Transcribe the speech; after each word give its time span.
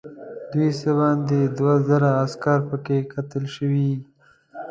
دوی 0.51 0.69
څه 0.79 0.89
باندې 0.99 1.39
دوه 1.57 1.73
زره 1.87 2.09
عسکر 2.23 2.59
پکې 2.69 2.97
قتل 3.13 3.43
شوي. 3.55 3.91